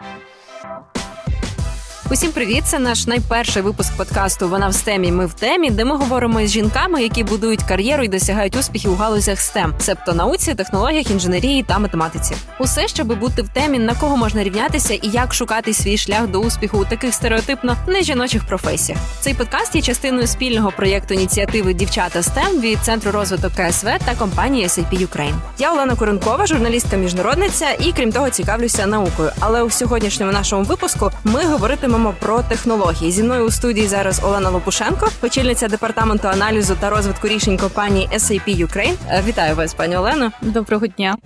[0.00, 0.24] Thank
[0.96, 0.99] you.
[2.12, 2.64] Усім привіт!
[2.66, 5.12] Це наш найперший випуск подкасту Вона в стемі.
[5.12, 8.96] Ми в темі, де ми говоримо з жінками, які будують кар'єру і досягають успіхів у
[8.96, 12.34] галузях STEM, себто науці, технологіях, інженерії та математиці.
[12.58, 16.40] Усе, щоб бути в темі, на кого можна рівнятися і як шукати свій шлях до
[16.40, 19.00] успіху у таких стереотипно нежіночих професіях.
[19.20, 24.66] Цей подкаст є частиною спільного проєкту ініціативи Дівчата STEM від центру розвиток КСВ та компанії
[24.66, 25.34] SAP Ukraine.
[25.58, 29.30] Я Олена Коренкова, журналістка міжнародниця, і крім того, цікавлюся наукою.
[29.40, 33.12] Але у сьогоднішньому нашому випуску ми говоритимемо говоримо про технології.
[33.12, 38.66] Зі мною у студії зараз Олена Лопушенко, очільниця департаменту аналізу та розвитку рішень компанії SAP
[38.66, 38.94] Ukraine.
[39.08, 40.32] Е, вітаю вас, пані Олено.
[40.42, 41.16] Доброго дня.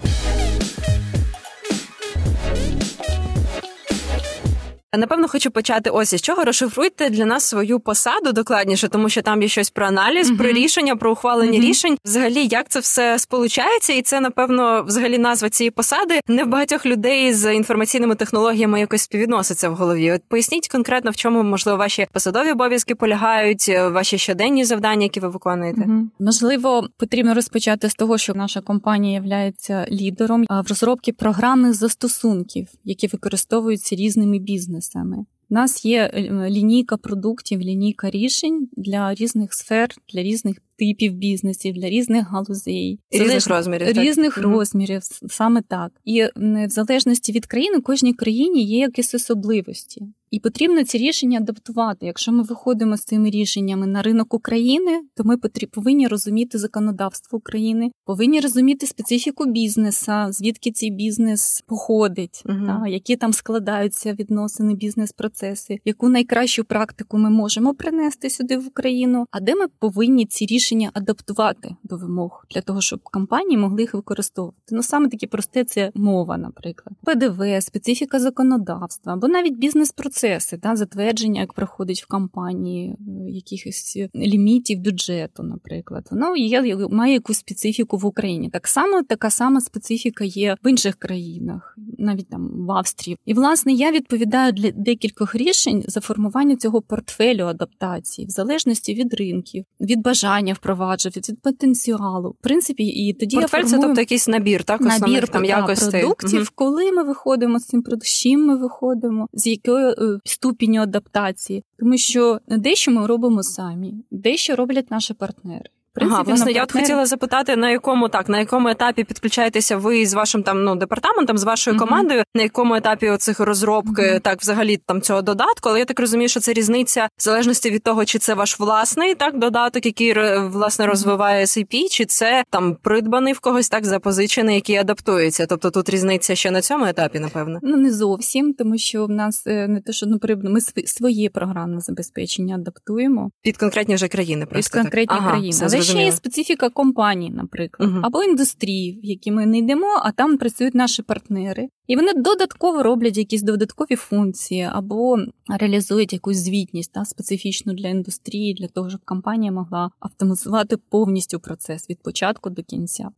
[4.98, 9.42] Напевно, хочу почати ось із чого розшифруйте для нас свою посаду докладніше, тому що там
[9.42, 10.36] є щось про аналіз, uh-huh.
[10.36, 11.68] про рішення, про ухвалення uh-huh.
[11.68, 11.98] рішень.
[12.04, 16.86] Взагалі, як це все сполучається, і це напевно взагалі назва цієї посади не в багатьох
[16.86, 20.12] людей з інформаційними технологіями якось співвідноситься в голові.
[20.12, 25.28] От поясніть конкретно, в чому можливо ваші посадові обов'язки полягають, ваші щоденні завдання, які ви
[25.28, 25.80] виконуєте.
[25.80, 26.02] Uh-huh.
[26.18, 33.06] Можливо, потрібно розпочати з того, що наша компанія є лідером в розробці програмних застосунків, які
[33.06, 35.24] використовуються різними бізнесами бізнесами.
[35.50, 41.74] У нас є е, лінійка продуктів, лінійка рішень для різних сфер, для різних типів бізнесів,
[41.74, 44.44] для різних галузей, різних розмірів різних так?
[44.44, 45.92] розмірів, саме так.
[46.04, 50.06] І в залежності від країни, кожній країні є якісь особливості.
[50.34, 52.06] І потрібно ці рішення адаптувати.
[52.06, 55.36] Якщо ми виходимо з цими рішеннями на ринок України, то ми
[55.72, 62.66] повинні розуміти законодавство України, повинні розуміти специфіку бізнеса, звідки цей бізнес походить, угу.
[62.66, 69.26] та, які там складаються відносини, бізнес-процеси, яку найкращу практику ми можемо принести сюди в Україну,
[69.30, 73.94] а де ми повинні ці рішення адаптувати до вимог для того, щоб компанії могли їх
[73.94, 74.58] використовувати.
[74.70, 80.76] Ну саме такі просте це мова, наприклад, ПДВ, специфіка законодавства або навіть бізнес-процес процеси, да,
[80.76, 87.96] затвердження, як проходить в компанії, е, якихось лімітів бюджету, наприклад, воно є має якусь специфіку
[87.96, 88.50] в Україні.
[88.50, 93.18] Так само така сама специфіка є в інших країнах, навіть там в Австрії.
[93.24, 99.14] І власне я відповідаю для декількох рішень за формування цього портфелю адаптації, в залежності від
[99.14, 102.30] ринків, від бажання впроваджувати, від потенціалу.
[102.30, 103.80] В принципі, і тоді Портфель я формую...
[103.82, 106.00] це тобто якийсь набір, так набір там якостей.
[106.00, 106.48] продуктів, угу.
[106.54, 111.96] коли ми виходимо з цим продуктом, чим ми виходимо, з якою е, ступінню адаптації, тому
[111.96, 117.06] що дещо ми робимо самі, дещо роблять наші партнери принципі, ага, власне, я от хотіла
[117.06, 121.44] запитати, на якому так, на якому етапі підключаєтеся ви з вашим там ну департаментом, з
[121.44, 124.20] вашою командою, на якому етапі оцих розробки, uh-huh.
[124.20, 125.68] так взагалі там цього додатку.
[125.68, 129.14] Але я так розумію, що це різниця в залежності від того, чи це ваш власний
[129.14, 134.76] так додаток, який власне розвиває SAP, чи це там придбаний в когось так запозичений, який
[134.76, 135.46] адаптується.
[135.46, 137.58] Тобто тут різниця ще на цьому етапі, напевно.
[137.62, 141.30] Ну не зовсім, тому що в нас е, не те, що ну придбано, ми своє
[141.30, 144.46] програмне забезпечення адаптуємо під конкретні вже країни.
[144.46, 145.28] Просто під конкретні так.
[145.28, 145.58] країни.
[145.62, 148.00] Але ще є специфіка компанії, наприклад, угу.
[148.02, 151.68] або індустрії, в які ми не йдемо, а там працюють наші партнери.
[151.86, 155.18] І вони додатково роблять якісь додаткові функції або
[155.58, 161.90] реалізують якусь звітність та специфічну для індустрії, для того, щоб компанія могла автоматизувати повністю процес
[161.90, 163.08] від початку до кінця.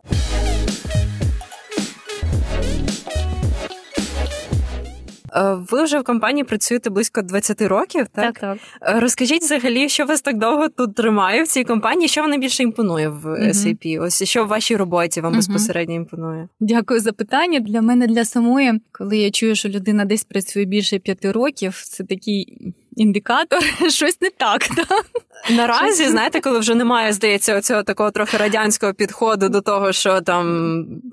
[5.45, 8.25] Ви вже в компанії працюєте близько 20 років, так?
[8.25, 8.59] Так, так.
[8.97, 12.63] Е, розкажіть взагалі, що вас так довго тут тримає в цій компанії, що вам найбільше
[12.63, 14.03] імпонує в SAP?
[14.03, 16.49] Ось що в вашій роботі вам безпосередньо імпонує?
[16.61, 17.61] Дякую за питання.
[17.61, 22.05] Для мене для самої, коли я чую, що людина десь працює більше п'яти років, це
[22.05, 22.59] такий
[22.97, 24.69] індикатор, щось не так.
[24.69, 25.07] так?
[25.57, 30.47] Наразі, знаєте, коли вже немає, здається, оцього такого трохи радянського підходу до того, що там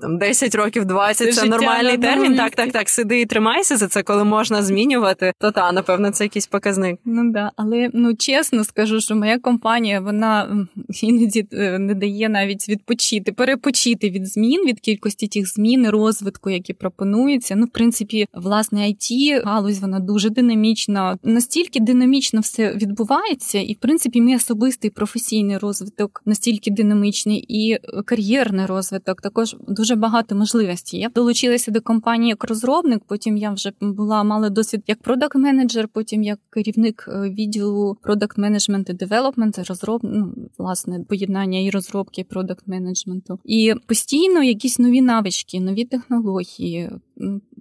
[0.00, 2.36] там 10 років, 20 це, це нормальний термін.
[2.36, 6.24] Так, так, так, сиди і тримайся за це, коли можна змінювати, то та, напевно, це
[6.24, 7.00] якийсь показник.
[7.04, 10.66] Ну да, але ну чесно скажу, що моя компанія вона
[11.02, 16.72] іноді е, не дає навіть відпочити, перепочити від змін, від кількості тих змін, розвитку, які
[16.72, 17.56] пропонуються.
[17.56, 23.76] Ну, в принципі, власне, it галузь вона дуже динамічна, настільки динамічно все відбувається, і в
[23.76, 29.20] принципі мій особистий професійний розвиток настільки динамічний і кар'єрний розвиток.
[29.20, 31.00] Також дуже багато можливостей.
[31.00, 33.02] Я долучилася до компанії як розробник.
[33.06, 38.38] Потім я вже була мала досвід як продакт менеджер потім як керівник е, відділу продакт
[38.38, 40.00] менеджмент і девелопмент, розроб...
[40.02, 43.38] ну, власне поєднання і розробки і продакт менеджменту.
[43.44, 46.90] І постійно якісь нові навички, нові технології.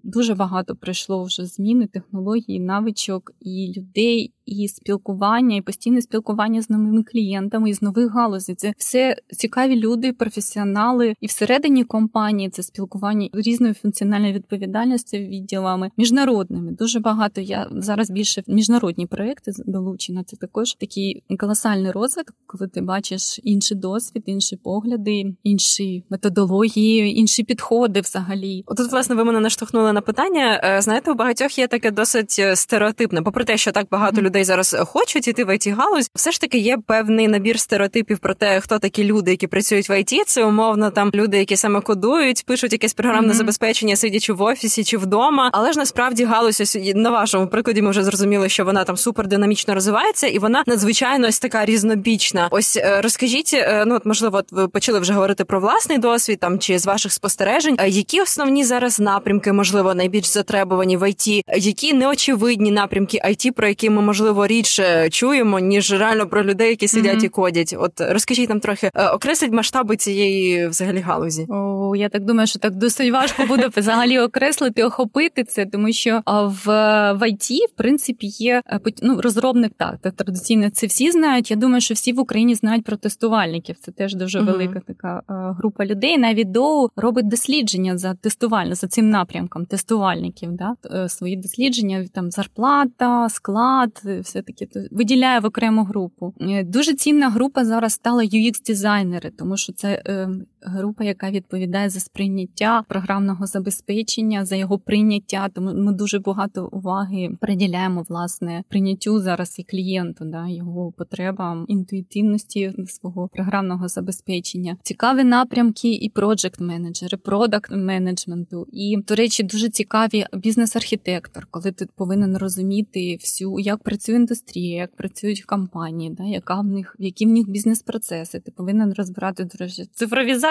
[0.03, 6.69] Дуже багато прийшло вже зміни технологій, навичок і людей і спілкування, і постійне спілкування з
[6.69, 8.55] новими клієнтами і з нових галузей.
[8.55, 16.71] Це все цікаві люди, професіонали, і всередині компанії це спілкування різною функціональною відповідальністю відділами міжнародними.
[16.71, 20.23] Дуже багато я зараз більше в міжнародні проекти долучена.
[20.23, 27.43] Це також такий колосальний розвиток, коли ти бачиш інший досвід, інші погляди, інші методології, інші
[27.43, 28.63] підходи взагалі.
[28.77, 30.61] Тут, власне, ви мене наштовхнули на питання.
[30.63, 34.23] Е, знаєте, у багатьох є таке досить е, стереотипне, попри те, що так багато mm-hmm.
[34.33, 38.33] Людей зараз хочуть іти в it галузь, все ж таки є певний набір стереотипів про
[38.33, 40.23] те, хто такі люди, які працюють в IT.
[40.25, 43.37] Це умовно там люди, які саме кодують, пишуть якесь програмне mm-hmm.
[43.37, 45.49] забезпечення, сидячи в офісі чи вдома.
[45.53, 49.27] Але ж насправді галузь ось на вашому прикладі ми вже зрозуміли, що вона там супер
[49.27, 52.47] динамічно розвивається, і вона надзвичайно ось така різнобічна.
[52.51, 56.59] Ось е, розкажіть, ну от можливо, от ви почали вже говорити про власний досвід там
[56.59, 62.71] чи з ваших спостережень, які основні зараз напрямки, можливо, найбільш затребувані в IT, які неочевидні
[62.71, 67.25] напрямки IT, про які ми можливо рідше чуємо, ніж реально про людей, які сидять mm-hmm.
[67.25, 67.75] і кодять.
[67.79, 71.45] От розкажіть нам трохи е, окресліть масштаби цієї взагалі галузі.
[71.49, 76.21] О, я так думаю, що так досить важко буде взагалі окреслити, охопити це, тому що
[76.65, 76.73] в
[77.13, 81.51] в IT, в принципі, є е, ну, розробник так, так традиційно це всі знають.
[81.51, 83.75] Я думаю, що всі в Україні знають про тестувальників.
[83.79, 84.45] Це теж дуже mm-hmm.
[84.45, 86.17] велика така е, група людей.
[86.17, 90.49] Навіть до робить дослідження за тестувальне за цим напрямком тестувальників.
[90.51, 90.75] Да?
[91.09, 96.33] Свої дослідження там зарплата, склад, все таки виділяє в окрему групу.
[96.41, 100.29] Е, дуже цінна група зараз стала UX-дизайнери, тому що це е,
[100.65, 105.49] група, яка відповідає за сприйняття програмного забезпечення, за його прийняття.
[105.53, 112.73] Тому ми дуже багато уваги приділяємо власне прийняттю зараз і клієнту, да, його потребам, інтуїтивності
[112.87, 114.77] свого програмного забезпечення.
[114.83, 118.67] Цікаві напрямки і проджект менеджери, продакт менеджменту.
[118.71, 124.95] І до речі, дуже цікаві бізнес-архітектор, коли ти повинен розуміти всю, як працює індустрія, як
[124.95, 128.39] працюють компанії, да, яка в них які в них бізнес-процеси.
[128.39, 129.85] Ти повинен розбирати до речі,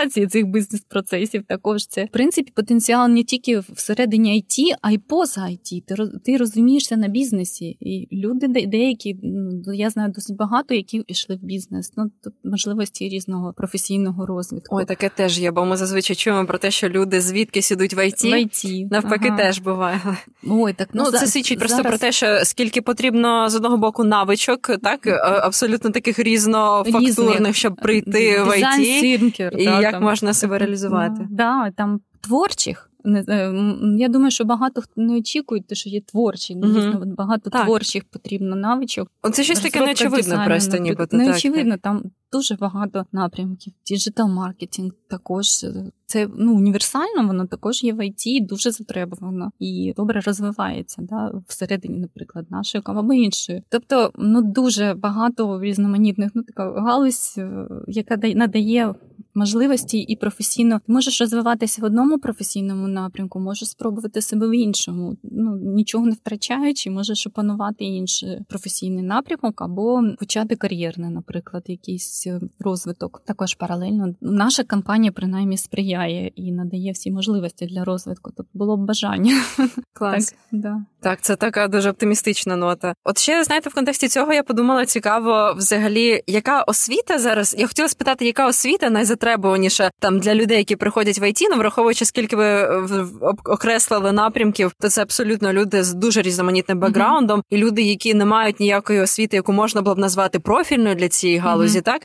[0.02, 1.44] цифровізації цих бізнес-процесів.
[1.48, 5.82] Також це в принципі потенціал не тільки всередині IT, а й поза IT.
[5.86, 5.94] Ти
[6.24, 11.44] ти розумієшся на бізнесі, і люди деякі ну я знаю досить багато, які пішли в
[11.44, 11.92] бізнес.
[11.96, 14.76] Ну тут можливості різного професійного розвитку.
[14.76, 17.98] Ой, таке теж є, бо ми зазвичай чуємо про те, що люди звідки сідуть в
[17.98, 18.90] IT, в IT.
[18.90, 19.36] навпаки, ага.
[19.36, 20.00] теж буває.
[20.48, 21.72] Ой, так ну, ну це свідчить зараз...
[21.72, 25.06] просто про те, що скільки потрібно з одного боку навичок, так
[25.42, 31.28] абсолютно таких різнофактурних, щоб прийти в IT, і як там, можна себе реалізувати.
[31.30, 32.90] Да, там творчих.
[33.06, 33.52] Е,
[33.98, 36.54] я думаю, що багато хто не очікує, що є творчі.
[36.54, 37.64] Дійсно, Багато так.
[37.64, 39.08] творчих потрібно навичок.
[39.32, 41.06] Це щось таке неочевидне просто ніби.
[41.12, 43.72] Неочевидно, там дуже багато напрямків.
[43.86, 49.94] Digital маркетинг також е, це ну універсально, воно також є в ІТ, дуже затребувано і
[49.96, 53.62] добре розвивається да, всередині, наприклад, нашої або іншої.
[53.68, 58.94] Тобто, ну дуже багато різноманітних, ну така галузь, е, яка надає
[59.34, 65.16] можливості і професійно ти можеш розвиватися в одному професійному напрямку, можеш спробувати себе в іншому.
[65.22, 72.40] Ну нічого не втрачаючи, можеш опанувати інший професійний напрямок або почати кар'єрний, наприклад, якийсь е,
[72.60, 73.22] розвиток.
[73.26, 78.30] Також паралельно наша компанія принаймні сприяє і надає всі можливості для розвитку.
[78.36, 79.42] Тобто було б бажання.
[79.92, 80.26] Клас.
[80.26, 80.76] Так, да.
[81.00, 82.94] так, це така дуже оптимістична нота.
[83.04, 87.56] От ще знаєте, в контексті цього я подумала цікаво, взагалі, яка освіта зараз.
[87.58, 91.56] Я хотіла спитати, яка освіта найзатриманіша найзатребуваніше там для людей, які приходять в ІТ, ну
[91.56, 93.06] враховуючи, скільки ви е,
[93.44, 97.56] окреслили напрямків, то це абсолютно люди з дуже різноманітним бекграундом, mm-hmm.
[97.56, 101.38] і люди, які не мають ніякої освіти, яку можна було б назвати профільною для цієї
[101.38, 101.78] галузі.
[101.78, 101.82] Mm-hmm.
[101.82, 102.02] Так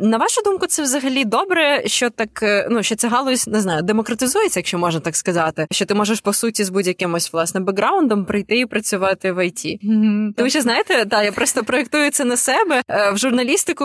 [0.00, 3.82] на вашу думку, це взагалі добре, що так е, ну що ця галузь не знаю,
[3.82, 5.66] демократизується, якщо можна так сказати.
[5.70, 9.64] Що ти можеш по суті з будь-яким ось власне бекграундом прийти і працювати в ІТ.
[9.64, 10.32] Mm-hmm.
[10.36, 13.84] Тому що знаєте, та я просто проєктую це на себе е, в журналістику.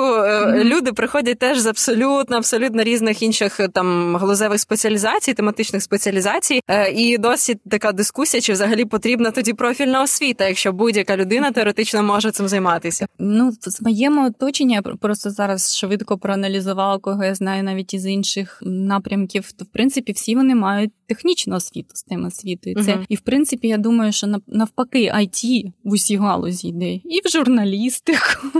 [0.63, 6.91] Люди приходять теж з абсолютно абсолютно різних інших е, там галузевих спеціалізацій, тематичних спеціалізацій, е,
[6.91, 12.31] і досить така дискусія, чи взагалі потрібна тоді профільна освіта, якщо будь-яка людина теоретично може
[12.31, 13.07] цим займатися.
[13.19, 19.51] Ну в моєму оточенні просто зараз швидко проаналізувала, кого я знаю навіть із інших напрямків.
[19.51, 22.75] То в принципі всі вони мають технічну освіту з тим освітою.
[22.75, 23.05] Це uh-huh.
[23.09, 28.19] і в принципі я думаю, що навпаки, IT в усій галузі йде і в журналістику,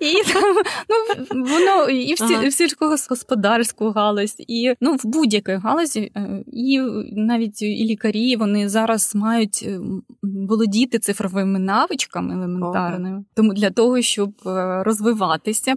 [0.00, 0.56] і там
[0.88, 6.80] ну воно і в сільськогосподарстві господарську галузь, і ну в будь-якій галузі, е, і
[7.12, 9.80] навіть і лікарі вони зараз мають е,
[10.22, 13.24] володіти цифровими навичками елементарними.
[13.34, 15.74] Тому для того, щоб е, розвиватися,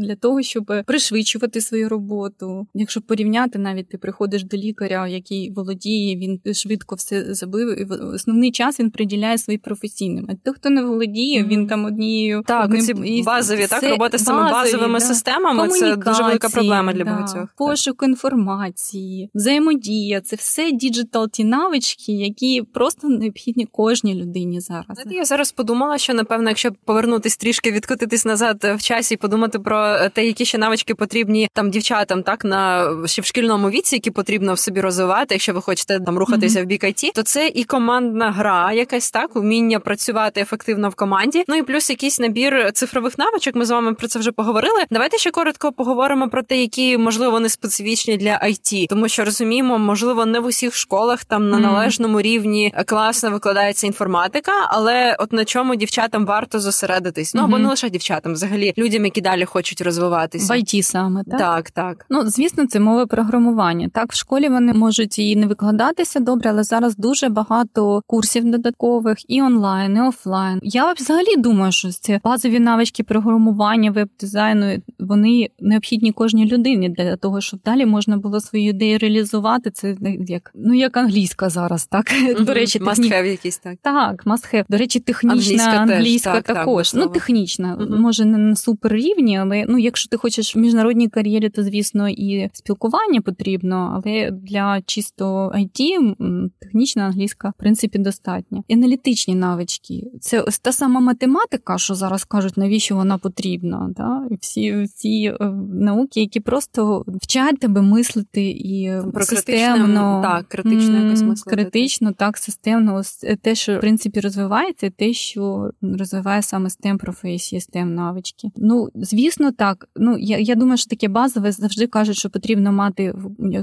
[0.00, 2.66] для того, щоб пришвидшувати свою роботу.
[2.74, 7.80] Якщо порівняти, навіть ти приходиш до лікаря, який володіє, він швидко все забив.
[7.80, 10.26] І основний час він приділяє своїй професійним.
[10.28, 12.80] А той, хто не володіє, він там однією так, одним...
[12.80, 15.04] ці базові так роботи з цими базовими да.
[15.04, 15.68] системами.
[15.68, 17.10] Це дуже велика проблема для да.
[17.10, 17.48] багатьох.
[17.56, 25.04] Пошук інформації, взаємодія це все digital ті навички, які просто необхідні кожній людині зараз.
[25.10, 29.79] Я зараз подумала, що напевно, якщо повернутись трішки, відкотитись назад в часі і подумати про
[30.12, 34.54] те, які ще навички потрібні там дівчатам, так на ще в шкільному віці, які потрібно
[34.54, 36.62] в собі розвивати, якщо ви хочете там рухатися mm-hmm.
[36.62, 41.44] в бік IT, то це і командна гра, якась так, уміння працювати ефективно в команді.
[41.48, 43.54] Ну і плюс якийсь набір цифрових навичок.
[43.54, 44.84] Ми з вами про це вже поговорили.
[44.90, 49.78] Давайте ще коротко поговоримо про те, які можливо не специфічні для IT, тому що розуміємо,
[49.78, 55.44] можливо, не в усіх школах там на належному рівні класно викладається інформатика, але от на
[55.44, 57.34] чому дівчатам варто зосередитись.
[57.34, 61.38] Ну або не лише дівчатам, взагалі людям, які далі хочуть розвиватися в IT саме так?
[61.38, 62.06] так, так.
[62.10, 63.88] Ну звісно, це мова програмування.
[63.94, 69.30] Так, в школі вони можуть і не викладатися добре, але зараз дуже багато курсів додаткових
[69.30, 70.60] і онлайн, і офлайн.
[70.62, 77.40] Я взагалі думаю, що ці базові навички програмування, веб-дизайну вони необхідні кожній людині для того,
[77.40, 79.70] щоб далі можна було свою ідею реалізувати.
[79.70, 79.96] Це
[80.28, 82.44] як ну як англійська зараз, так mm-hmm.
[82.44, 83.08] до речі, техні...
[83.08, 83.78] якийсь так.
[83.82, 84.64] Так, must have.
[84.68, 86.92] До речі, технічна англійська, англійська теж, також.
[86.92, 87.98] Так, ну технічна, mm-hmm.
[87.98, 92.08] може не на супер рівні, але ну, якщо ти хочеш в міжнародній кар'єрі, то звісно
[92.08, 96.14] і спілкування потрібно, але для чисто IT
[96.58, 98.62] технічна англійська в принципі достатня.
[98.68, 100.06] І аналітичні навички.
[100.20, 103.90] Це ось та сама математика, що зараз кажуть, навіщо вона потрібна.
[103.96, 104.26] Да?
[104.30, 111.04] І всі ці е, науки, які просто вчать тебе мислити і Про системно так, критично
[111.04, 111.56] якось мислити.
[111.56, 112.94] критично, так системно.
[112.94, 118.48] Ось те, що в принципі розвивається, те, що розвиває саме STEM професії, STEM навички.
[118.56, 119.88] Ну звісно, так.
[119.96, 123.14] Ну я я думаю, що таке базове завжди кажуть, що потрібно мати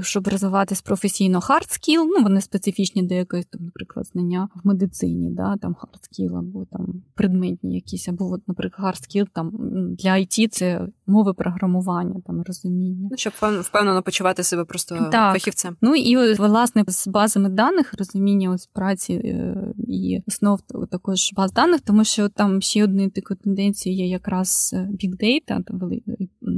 [0.02, 5.30] щоб розвиватись професійно hard skill, Ну вони специфічні до якоїсь там, наприклад, знання в медицині,
[5.30, 9.50] да там hard skill або там предметні якісь, або от, наприклад, hard skill там
[9.94, 13.08] для IT це мови програмування, там розуміння.
[13.10, 15.32] Ну, щоб впевнено почувати себе просто так.
[15.32, 15.76] фахівцем.
[15.80, 19.56] Ну і власне з базами даних розуміння ось праці е,
[19.88, 20.60] і основ
[20.90, 25.62] також баз даних, тому що там ще однією такою тенденцією є якраз е, big data,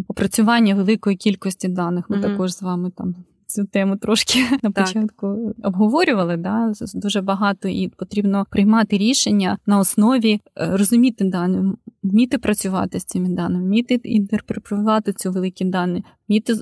[0.09, 2.11] опрацювання великої кількості даних.
[2.11, 2.23] Ми mm-hmm.
[2.23, 3.15] також з вами там.
[3.47, 6.37] Цю тему трошки на початку обговорювали.
[6.37, 6.73] Да?
[6.95, 13.29] Дуже багато і потрібно приймати рішення на основі е, розуміти дані, вміти працювати з цими
[13.29, 16.55] даними, вміти інтерпретувати ці великі дані, вміти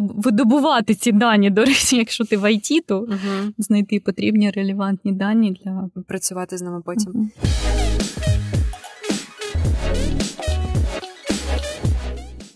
[0.00, 1.50] видобувати ці дані.
[1.50, 3.52] До речі, якщо ти в IT, то угу.
[3.58, 7.12] знайти потрібні релевантні дані для працювати з ними потім.
[7.14, 7.28] Угу.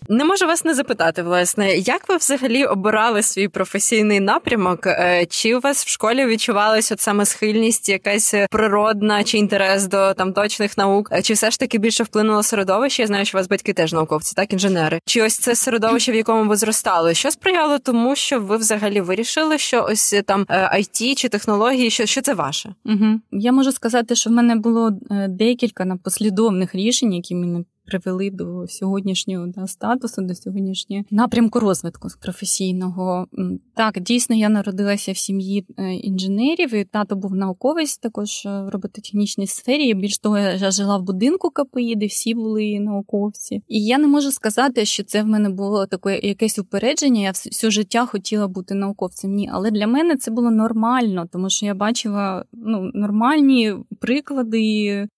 [0.09, 4.87] Не можу вас не запитати, власне, як ви взагалі обирали свій професійний напрямок?
[4.87, 10.13] Е, чи у вас в школі відчувалась от саме схильність, якась природна чи інтерес до
[10.13, 11.09] там точних наук?
[11.23, 13.01] Чи все ж таки більше вплинуло середовище?
[13.01, 14.99] Я знаю, що у вас батьки теж науковці, так інженери.
[15.05, 17.13] Чи ось це середовище, в якому ви зростали?
[17.13, 22.05] Що сприяло тому, що ви взагалі вирішили, що ось там IT е, чи технології, що
[22.05, 22.75] що це ваше?
[22.85, 23.19] Угу.
[23.31, 28.67] Я можу сказати, що в мене було е, декілька послідовних рішень, які мене привели до
[28.67, 33.27] сьогоднішнього да, статусу, до сьогоднішнього напрямку розвитку професійного.
[33.75, 39.47] Так, дійсно, я народилася в сім'ї е, інженерів, і тато був науковець також в робототехнічній
[39.47, 39.93] сфері.
[39.93, 43.61] Більш того, я жила в будинку КПІ, де всі були науковці.
[43.67, 47.21] І я не можу сказати, що це в мене було таке якесь упередження.
[47.21, 49.31] Я все життя хотіла бути науковцем.
[49.31, 54.61] Ні, але для мене це було нормально, тому що я бачила ну, нормальні приклади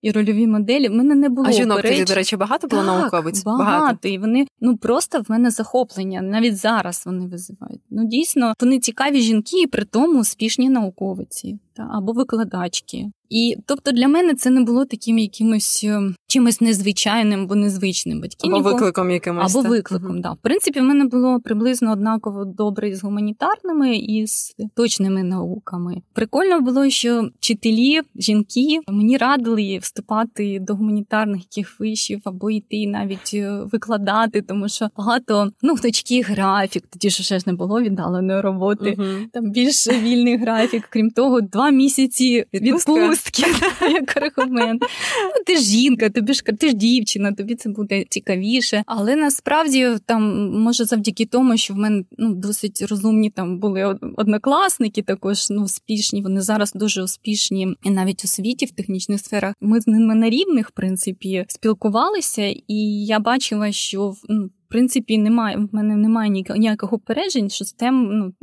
[0.02, 0.90] і рольові моделі.
[0.90, 3.44] В мене не було а жінок тоді, до речі, багато багато було так, науковиць?
[3.44, 3.64] Багато.
[3.64, 4.08] багато.
[4.08, 6.22] І вони ну просто в мене захоплення.
[6.22, 7.82] Навіть зараз вони визивають.
[7.90, 13.12] Ну дійсно, вони цікаві жінки, і при тому успішні науковиці та або викладачки.
[13.29, 18.55] І тобто для мене це не було таким якимось е, чимось незвичайним або незвичним батьків.
[18.55, 19.55] Або викликом якимось.
[19.55, 20.22] Або викликом, так.
[20.22, 20.31] Да.
[20.31, 26.01] В принципі, в мене було приблизно однаково добре з гуманітарними і з точними науками.
[26.13, 33.31] Прикольно було, що вчителі, жінки мені радили вступати до гуманітарних яких вишів або йти навіть
[33.34, 38.41] е, викладати, тому що багато ну точкий графік, тоді ж ще ж не було віддаленої
[38.41, 38.96] роботи.
[38.98, 43.44] uh Там більш вільний графік, крім того, два місяці відпустки відпустки
[43.82, 44.82] як аргумент.
[44.82, 48.84] Ну, Ти ж жінка, тобі ж ти ж дівчина, тобі це буде цікавіше.
[48.86, 55.02] Але насправді там може завдяки тому, що в мене ну досить розумні там були однокласники,
[55.02, 56.22] також ну успішні.
[56.22, 59.54] Вони зараз дуже успішні і навіть у світі в технічних сферах.
[59.62, 65.58] Ми з ними на рівних в принципі спілкувалися, і я бачила, що ну, принципі немає.
[65.58, 68.34] В мене немає ніякого упереджень, що STEM, ну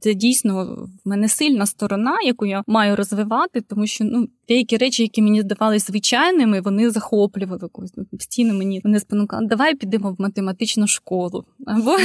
[0.00, 0.64] це дійсно
[1.04, 5.40] в мене сильна сторона, яку я маю розвивати, тому що ну деякі речі, які мені
[5.40, 7.92] здавалися звичайними, вони захоплювали когось.
[7.96, 11.44] Ну, постійно мені вони спонукали, давай підемо в математичну школу.
[11.66, 11.96] Або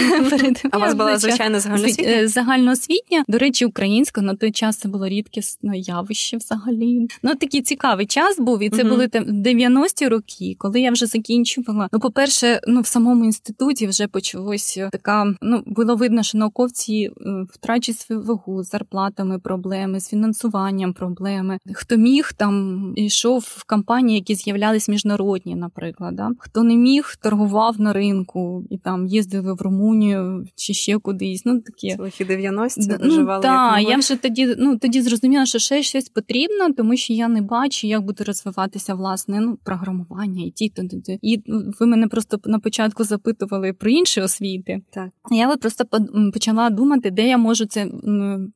[0.72, 2.12] А у вас була звичайна загальноосвітня?
[2.12, 3.24] Е, загальноосвітня.
[3.28, 7.08] До речі, українська на той час це було рідкісне явище взагалі.
[7.24, 11.90] Ну такий цікавий час був, і це були 90-ті роки, коли я вже закінчувала.
[11.92, 15.34] Ну, по-перше, ну в самому інституті вже почалося така.
[15.42, 21.58] Ну було видно, що науковці е, втрачать свою вагу з зарплатами, проблеми, з фінансуванням проблеми.
[21.74, 26.16] Хто міг там йшов в компанії, які з'являлись міжнародні, наприклад.
[26.16, 26.32] Да?
[26.40, 31.42] Хто не міг, торгував на ринку і там їздили в Румунію чи ще кудись.
[31.46, 33.44] Ну такі лихі 90-ті виживали.
[33.44, 37.42] Так, я вже тоді ну тоді зрозуміла, що ще щось потрібно, тому що я не
[37.42, 40.84] бачу, як буде розвиватися власне ну програмування і ті, то
[41.22, 41.44] і
[41.80, 44.82] ви мене просто на початку запитували про інші освіти.
[44.90, 45.86] Так я от просто
[46.34, 47.88] почала думати, де я можу це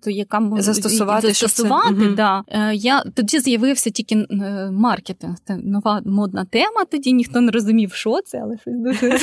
[0.02, 1.96] то яка застосувати застосувати.
[1.96, 2.16] Це...
[2.16, 2.44] Да.
[2.48, 5.36] Е, я тоді з'явився тільки е, маркетинг.
[5.48, 6.86] Це нова модна тема.
[6.92, 9.12] Тоді ніхто не розумів, що це, але щось дуже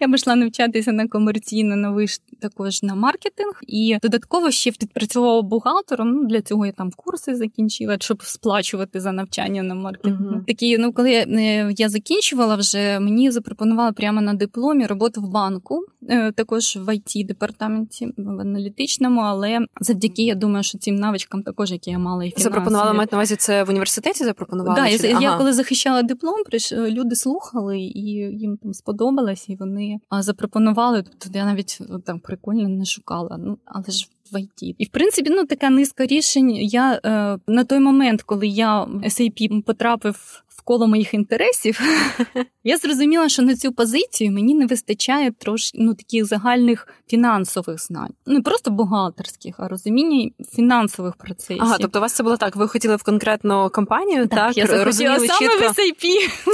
[0.00, 2.06] я пішла навчатися на комерційно новий
[2.40, 6.10] також на маркетинг, і додатково ще відпрацювала бухгалтером.
[6.10, 10.20] Ну для цього я там курси закінчила, щоб сплачувати за навчання на маркетинг.
[10.20, 10.44] Uh-huh.
[10.46, 15.80] Такі, ну коли е, я закінчувала, вже мені запропонували прямо на дипломі роботу в банку,
[16.08, 21.72] е, також в it департаменті в аналітичному, але завдяки я думаю, що цим навичкам також
[21.72, 22.42] які я мала і фінансові.
[22.42, 24.24] запропонувала мають на увазі це в університеті.
[24.24, 24.80] Запропонували?
[24.80, 25.06] Да, чи...
[25.06, 25.22] я, ага.
[25.22, 26.34] я коли захищала диплом,
[26.72, 28.00] люди слухали і
[28.40, 31.02] їм там сподобалось, і вони запропонували.
[31.02, 33.36] Тобто я навіть там прикольно не шукала.
[33.38, 34.74] Ну але ж в IT.
[34.78, 36.50] І в принципі, ну така низка рішень.
[36.56, 41.80] Я е, на той момент, коли я SAP потрапив коло моїх інтересів,
[42.64, 48.12] я зрозуміла, що на цю позицію мені не вистачає трошки ну, таких загальних фінансових знань.
[48.26, 51.62] Не просто бухгалтерських, а розуміння фінансових процесів.
[51.62, 52.56] Ага, тобто у вас це було так.
[52.56, 54.54] Ви хотіли в конкретну компанію, так?
[54.54, 54.56] так?
[54.56, 55.58] Я розуміли саме чітко...
[55.58, 56.06] в SAP.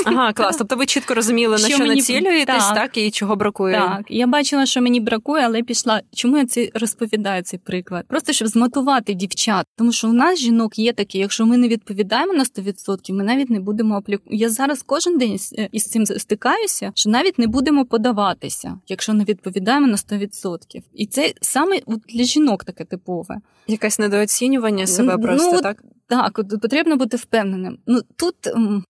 [0.06, 0.56] Ага, клас.
[0.56, 1.94] Тобто ви чітко розуміли, що на що мені...
[1.94, 2.74] націлюєтесь, так.
[2.74, 3.74] так, і чого бракує.
[3.74, 6.02] Так, я бачила, що мені бракує, але пішла.
[6.14, 8.04] Чому я це розповідаю цей приклад?
[8.08, 9.66] Просто щоб змотувати дівчат.
[9.76, 13.50] Тому що у нас жінок є таке, якщо ми не відповідаємо на 100%, ми навіть
[13.50, 14.24] не будемо апліку.
[14.30, 19.24] Я зараз кожен день е, із цим стикаюся, що навіть не будемо подаватися, якщо не
[19.24, 20.82] відповідаємо на 100%.
[20.94, 23.40] І це саме для жінок таке типове.
[23.66, 25.74] Якесь недооцінювання себе ну, просто ну,
[26.10, 26.20] так.
[26.20, 27.78] Так, потрібно бути впевненим.
[27.86, 28.34] Ну тут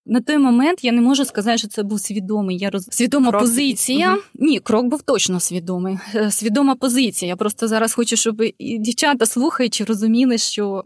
[0.06, 2.59] на той момент я не можу сказати, що це був свідомий.
[2.59, 2.88] Я роз...
[2.90, 3.42] свідома крок.
[3.42, 4.12] позиція.
[4.12, 4.20] Угу.
[4.35, 5.98] Ні, крок був точно свідомий.
[6.14, 7.28] Е, свідома позиція.
[7.28, 10.85] Я просто зараз хочу, щоб і дівчата слухаючи, розуміли, що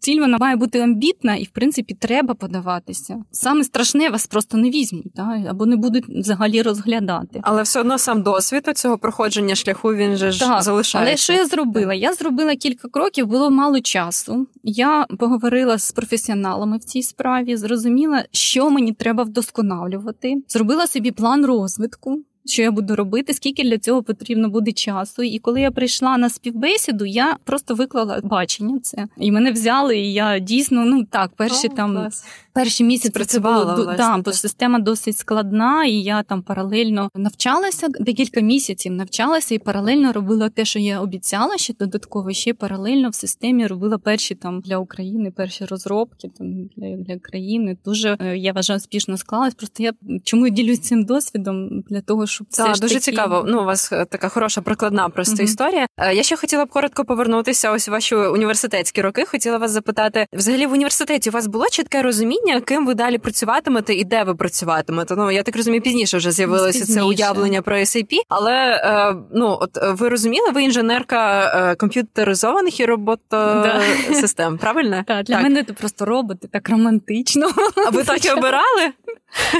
[0.00, 3.16] ціль вона має бути амбітна, і в принципі треба подаватися.
[3.30, 5.40] Саме страшне вас просто не візьмуть, так?
[5.50, 7.40] або не будуть взагалі розглядати.
[7.42, 10.98] Але все одно сам досвід цього проходження шляху він же ж залишається.
[10.98, 11.94] Але що я зробила?
[11.94, 14.46] Я зробила кілька кроків, було мало часу.
[14.62, 21.46] Я поговорила з професіоналами в цій справі, зрозуміла, що мені треба вдосконалювати, зробила собі план
[21.46, 25.22] розвитку що я буду робити, скільки для цього потрібно буде часу.
[25.22, 29.06] І коли я прийшла на співбесіду, я просто виклала бачення це.
[29.16, 32.24] І мене взяли, і я дійсно, ну так, перші О, там клас.
[32.54, 33.76] Перші місяці працювала.
[33.76, 39.54] Це було, да, бо система досить складна, і я там паралельно навчалася декілька місяців, навчалася
[39.54, 44.34] і паралельно робила те, що я обіцяла, ще додатково ще паралельно в системі робила перші
[44.34, 47.76] там для України, перші розробки там для, для країни.
[47.84, 49.54] Дуже е, я вважаю, успішно склалась.
[49.54, 49.92] Просто я
[50.24, 52.98] чому ділюсь цим досвідом для того, щоб це дуже таки...
[53.00, 53.44] цікаво.
[53.48, 55.86] Ну, у вас е, така хороша прикладна просто uh історія.
[55.96, 57.72] Е, я ще хотіла б коротко повернутися.
[57.72, 59.24] Ось ваші університетські роки.
[59.24, 63.94] Хотіла вас запитати, взагалі в університеті у вас було чітке розуміння, ким ви далі працюватимете
[63.94, 65.16] і де ви працюватимете?
[65.16, 67.00] Ну я так розумію, пізніше вже з'явилося пізніше.
[67.00, 74.58] це уявлення про SAP, але е, ну от ви розуміли, ви інженерка комп'ютеризованих і роботосистем,
[74.58, 75.04] правильно?
[75.14, 77.50] Так, для мене це просто роботи, так романтично.
[77.86, 78.92] А ви так і обирали?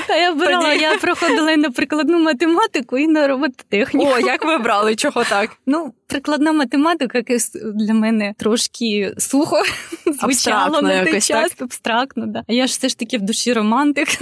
[0.06, 4.12] Та я обирала, я проходила і на прикладну математику, і на робототехніку.
[4.12, 4.96] О, як ви обрали?
[4.96, 5.50] Чого так?
[5.66, 9.62] Ну, прикладна математика якось для мене трошки сухо
[10.20, 11.62] звучало на той час, так?
[11.62, 12.26] абстрактно.
[12.26, 12.42] Да.
[12.48, 14.08] А я ж все ж таки в душі романтик.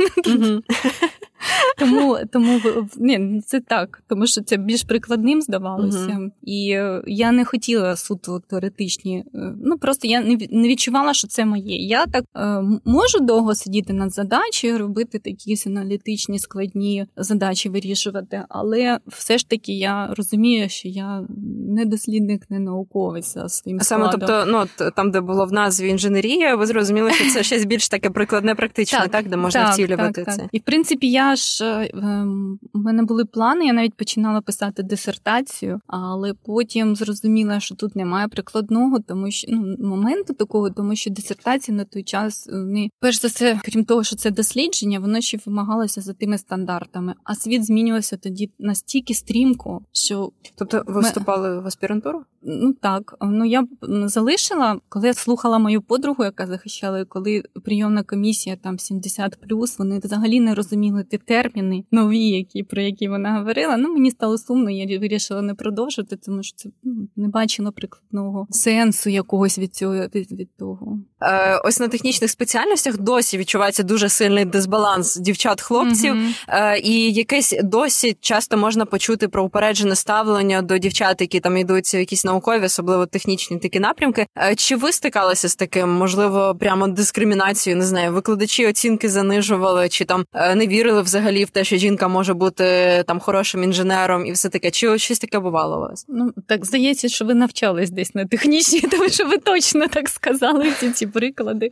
[1.79, 2.61] Тому тому
[2.97, 5.99] ні, це так, тому що це більш прикладним здавалося.
[5.99, 6.31] Uh-huh.
[6.42, 9.25] І е, я не хотіла суто теоретичні.
[9.35, 11.77] Е, ну просто я не відчувала, що це моє.
[11.77, 18.99] Я так е, можу довго сидіти над задачею, робити такі аналітичні складні задачі вирішувати, але
[19.07, 21.25] все ж таки я розумію, що я
[21.69, 25.89] не дослідник, не науковець за своїм А саме, тобто, ну там, де було в назві
[25.89, 29.75] інженерія, ви зрозуміли, що це щось більш таке прикладне, практичне, так, так де можна так,
[29.75, 30.49] втілювати так, це.
[30.53, 35.81] І в принципі, я ж у ем, мене були плани, я навіть починала писати дисертацію,
[35.87, 41.77] але потім зрозуміла, що тут немає прикладного, тому що ну моменту такого, тому що дисертація
[41.77, 46.01] на той час вони перш за все, крім того, що це дослідження, воно ще вимагалося
[46.01, 47.14] за тими стандартами.
[47.25, 52.25] А світ змінювався тоді настільки стрімко, що тобто ви вступали в аспірантуру?
[52.42, 53.66] Ну так, ну я
[54.05, 60.40] залишила, коли я слухала мою подругу, яка захищала, коли прийомна комісія там 70+, вони взагалі
[60.40, 63.77] не розуміли ті терміни нові, які про які вона говорила.
[63.77, 68.46] Ну мені стало сумно, я вирішила не продовжити, тому що це ну, не бачила прикладного
[68.51, 70.98] сенсу якогось від цього від, від того.
[71.20, 77.55] Е, Ось на технічних спеціальностях досі відчувається дуже сильний дисбаланс дівчат-хлопців, mm е, і якесь
[77.62, 83.07] досі часто можна почути про упереджене ставлення до дівчат, які там йдуть якісь наукові, особливо
[83.07, 84.26] технічні такі напрямки.
[84.38, 85.90] Е, чи ви стикалися з таким?
[85.90, 91.50] Можливо, прямо дискримінацією, не знаю, викладачі оцінки занижували, чи там е, не вірили взагалі в
[91.50, 92.64] те, що жінка може бути
[93.07, 94.70] там хорошим інженером, і все таке.
[94.70, 96.05] Чи щось таке бувало у вас?
[96.09, 100.72] Ну так здається, що ви навчались десь на технічній, тому що ви точно так сказали
[100.81, 101.70] ці ці приклади.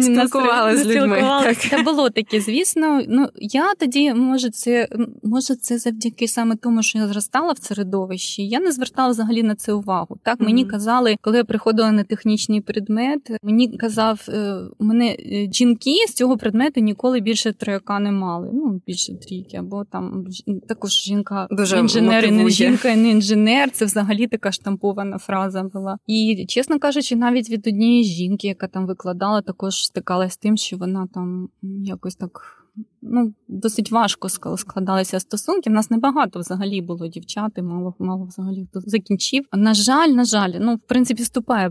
[0.00, 1.20] Спілкували з людьми.
[1.20, 1.56] Так.
[1.70, 3.02] Та було таке, звісно.
[3.08, 4.88] Ну я тоді, може, це
[5.22, 8.48] може, це завдяки саме тому, що я зростала в середовищі.
[8.48, 10.18] Я не звертала взагалі на це увагу.
[10.22, 10.70] Так мені mm-hmm.
[10.70, 16.36] казали, коли я приходила на технічний предмет, мені казав, е, мене е, жінки з цього
[16.36, 18.50] предмету ніколи більше трояка не мали.
[18.52, 20.24] Ну більше трійки, або там
[20.68, 23.70] також жінка Дуже інженер, і не жінка, і не інженер.
[23.70, 25.98] Це взагалі така штампована фраза була.
[26.06, 30.76] І чесно кажучи, навіть від однієї жінки, яка там викладала, також стикалась з тим, що
[30.76, 31.48] вона там
[31.84, 32.60] якось так
[33.02, 35.70] ну, досить важко складалися стосунки.
[35.70, 39.44] У нас небагато взагалі було дівчат, і мало мало взагалі хто закінчив.
[39.52, 41.70] На жаль, на жаль, ну в принципі вступає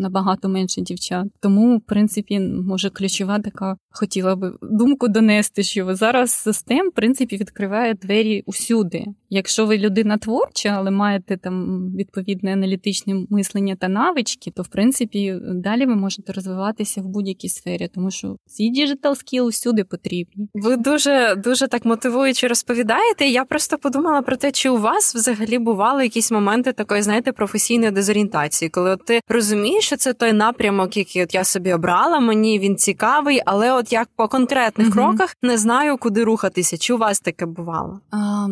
[0.00, 1.26] набагато менше дівчат.
[1.40, 7.36] Тому, в принципі, може ключова така хотіла би думку донести, що зараз STEM в принципі
[7.36, 9.04] відкриває двері усюди.
[9.34, 15.34] Якщо ви людина творча, але маєте там відповідне аналітичне мислення та навички, то в принципі
[15.42, 20.48] далі ви можете розвиватися в будь-якій сфері, тому що ці digital skills усюди потрібні.
[20.54, 23.26] Ви дуже дуже так мотивуючи розповідаєте.
[23.26, 27.90] Я просто подумала про те, чи у вас взагалі бували якісь моменти такої, знаєте, професійної
[27.90, 32.58] дезорієнтації, коли от ти розумієш, що це той напрямок, який от я собі обрала, мені
[32.58, 36.78] він цікавий, але от як по конкретних mm кроках не знаю, куди рухатися.
[36.78, 38.00] Чи у вас таке бувало?
[38.10, 38.46] А,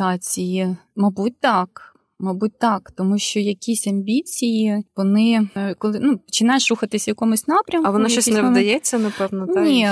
[0.00, 1.89] Дезорієнтації, мабуть, так.
[2.22, 7.88] Мабуть, так, тому що якісь амбіції, вони е, коли ну починаєш рухатися в якомусь напрямку,
[7.88, 8.56] а воно щось не момент...
[8.56, 9.88] вдається, напевно, та ні,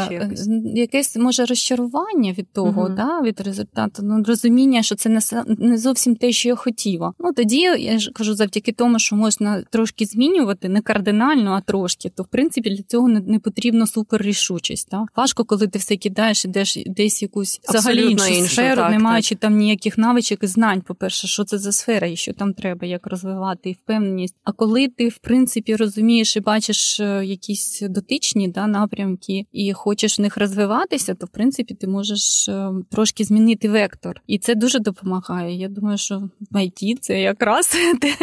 [0.74, 4.02] якесь може розчарування від того, uh да, від результату.
[4.02, 5.20] Ну розуміння, що це не
[5.58, 7.12] не зовсім те, що я хотіла.
[7.18, 12.08] Ну тоді я ж кажу, завдяки тому, що можна трошки змінювати, не кардинально, а трошки,
[12.08, 14.88] то в принципі для цього не, не потрібно суперрішучість.
[14.90, 15.06] Да?
[15.16, 19.40] Важко, коли ти все кидаєш, ідеш десь якусь взагалі іншу, сферу, так, не маючи так.
[19.40, 20.80] там ніяких навичок і знань.
[20.80, 24.36] По перше, що це за сфера що там треба, як розвивати впевненість.
[24.44, 30.18] А коли ти, в принципі, розумієш і бачиш е, якісь дотичні да, напрямки і хочеш
[30.18, 34.20] в них розвиватися, то в принципі ти можеш е, трошки змінити вектор.
[34.26, 35.56] І це дуже допомагає.
[35.56, 37.68] Я думаю, що в IT це якраз
[38.00, 38.14] те,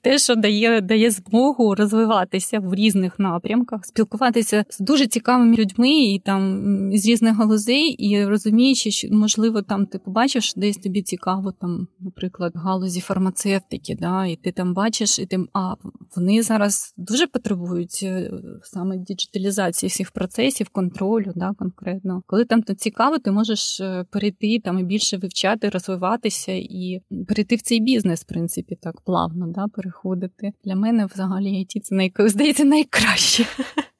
[0.00, 6.18] те, що дає дає змогу розвиватися в різних напрямках, спілкуватися з дуже цікавими людьми і
[6.24, 6.62] там
[6.96, 12.52] з різних галузей, і розуміючи, що можливо там ти побачиш десь тобі цікаво, там, наприклад,
[12.54, 15.74] галузі фармацевтики, фармацевтики, да, і ти там бачиш, і ти, а
[16.16, 18.30] вони зараз дуже потребують е,
[18.62, 22.22] саме діджиталізації всіх процесів, контролю, да, конкретно.
[22.26, 27.56] Коли там то цікаво, ти можеш е, перейти там і більше вивчати, розвиватися і перейти
[27.56, 30.52] в цей бізнес, в принципі, так плавно да, переходити.
[30.64, 32.12] Для мене взагалі IT це най...
[32.18, 33.46] здається найкраще.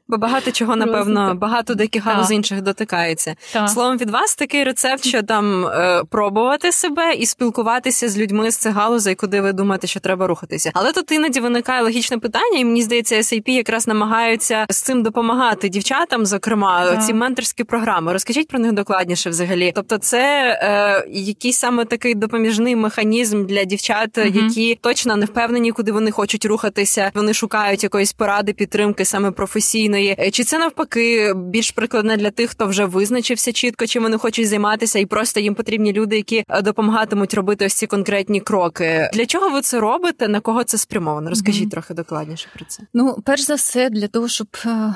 [0.08, 3.34] Бо багато чого, напевно, багато деяких галуз інших дотикається.
[3.52, 3.68] Так.
[3.68, 8.56] Словом, від вас такий рецепт, що там е, пробувати себе і спілкуватися з людьми з
[8.56, 10.70] цих галузей, куди ви думаєте, що треба рухатися.
[10.74, 15.68] Але тут іноді виникає логічне питання, і мені здається, SAP якраз намагаються з цим допомагати
[15.68, 17.04] дівчатам, зокрема, так.
[17.04, 18.12] ці менторські програми.
[18.12, 19.72] Розкажіть про них докладніше взагалі.
[19.74, 20.22] Тобто, це
[20.62, 24.26] е, якийсь саме такий допоміжний механізм для дівчат, угу.
[24.26, 27.10] які точно не впевнені, куди вони хочуть рухатися.
[27.14, 32.30] Вони шукають якоїсь поради, підтримки саме професійно професійної, е, чи це навпаки більш прикладне для
[32.30, 36.44] тих, хто вже визначився чітко, чим вони хочуть займатися, і просто їм потрібні люди, які
[36.48, 39.10] е, допомагатимуть робити ось ці конкретні кроки.
[39.14, 40.28] Для чого ви це робите?
[40.28, 41.30] На кого це спрямовано?
[41.30, 41.70] Розкажіть mm-hmm.
[41.70, 42.82] трохи докладніше про це.
[42.94, 44.94] Ну, перш за все, для того, щоб е,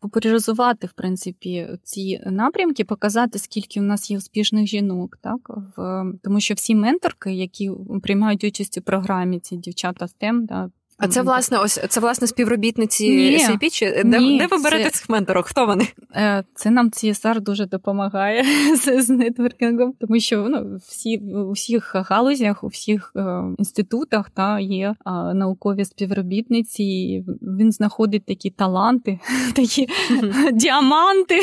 [0.00, 5.38] популяризувати в принципі ці напрямки, показати, скільки у нас є успішних жінок, так
[5.76, 7.70] в тому, що всі менторки, які
[8.02, 13.08] приймають участь у програмі, ці дівчата STEM, да, А це власне ось це власне співробітниці
[13.08, 13.38] Ні.
[13.38, 13.70] SAP?
[13.70, 15.46] Чи де, Ні, де ви берете цих менторок?
[15.46, 15.88] Хто вони?
[16.14, 18.44] Е, це нам CSR дуже допомагає
[18.76, 24.60] з, з нетворкінгом, тому що ну всі у всіх галузях, у всіх е, інститутах та
[24.60, 26.82] є е, наукові співробітниці.
[26.84, 29.18] і Він знаходить такі таланти,
[29.54, 29.88] такі
[30.52, 31.40] діаманти.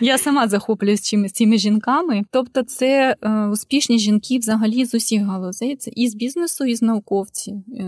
[0.00, 2.24] Я сама захоплююсь чимось цими жінками.
[2.30, 5.76] Тобто, це е, успішні жінки взагалі з усіх галузей.
[5.76, 7.82] Це і з бізнесу, і з науковці, е,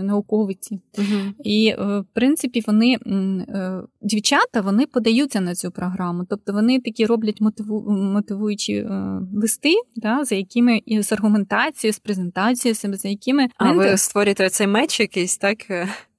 [1.43, 7.05] І е, в принципі вони е, дівчата вони подаються на цю програму, тобто вони такі
[7.05, 13.47] роблять мотиву, мотивуючі е, листи, да, за якими і з аргументацією, з презентацією за якими
[13.57, 15.57] а ви створюєте цей меч якийсь, так?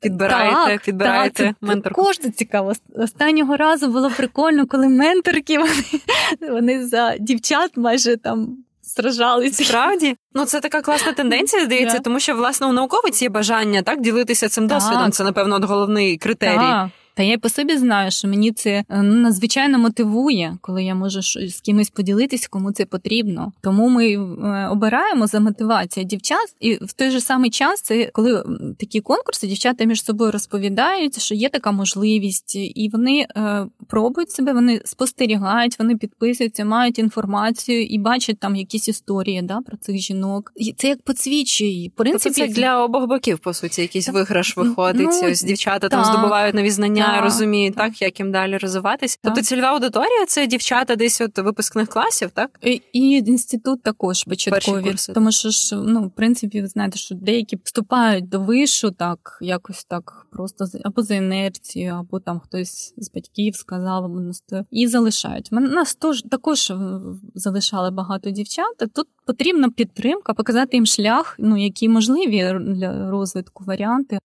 [0.01, 2.03] Підбираєте, так, підбираєте так, менторку.
[2.03, 2.73] Кожне цікаво.
[2.95, 9.65] Останнього разу було прикольно, коли менторки вони, вони за дівчат майже там стражалися.
[9.65, 14.01] Справді, ну це така класна тенденція, здається, тому що власне у науковиць є бажання так
[14.01, 15.13] ділитися цим досвідом.
[15.13, 16.91] Це напевно головний критерій.
[17.17, 21.23] Та я по собі знаю, що мені це е, ну, надзвичайно мотивує, коли я можу
[21.23, 23.53] з кимось поділитися, кому це потрібно.
[23.63, 28.45] Тому ми е, обираємо за мотивацію дівчат, і в той же самий час це коли
[28.79, 34.53] такі конкурси дівчата між собою розповідають, що є така можливість, і вони е, пробують себе,
[34.53, 40.53] вони спостерігають, вони підписуються, мають інформацію і бачать там якісь історії да, про цих жінок.
[40.57, 41.89] І Це як підсвічує.
[41.89, 45.09] В принципі, це для обох боків, по суті, якийсь виграш виходить.
[45.23, 45.91] Ну, Ось дівчата так.
[45.91, 47.91] там здобувають нові знання да, розуміють, так.
[47.93, 49.19] так як їм далі розвиватись.
[49.23, 54.95] Тобто цільова аудиторія це дівчата десь от випускних класів, так і, і інститут також початкові,
[55.15, 59.85] тому що ж ну в принципі, ви знаєте, що деякі вступають до вишу, так якось
[59.85, 64.11] так просто або за інерцією, або там хтось з батьків сказав,
[64.71, 65.49] і залишають.
[65.53, 66.73] Нас тож також
[67.35, 68.77] залишали багато дівчат.
[68.95, 74.19] Тут потрібна підтримка, показати їм шлях, ну які можливі для розвитку варіанти.